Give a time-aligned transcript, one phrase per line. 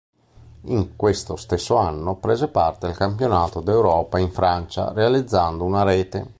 [0.61, 6.27] In questo stesso anno prese parte al campionato d'Europa in Francia, realizzando una rete.